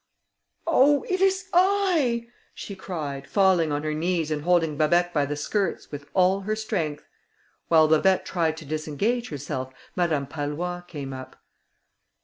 [0.65, 1.03] "Oh!
[1.07, 5.91] it is I!" she cried, falling on her knees and holding Babet by the skirts
[5.91, 7.03] with all her strength.
[7.67, 11.35] While Babet tried to disengage herself, Madame Pallois came up.